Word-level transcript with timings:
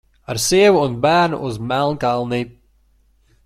Ar 0.29 0.37
sievu 0.47 0.79
un 0.85 0.93
bērnu 1.03 1.37
uz 1.47 1.55
Melnkalni! 1.69 2.41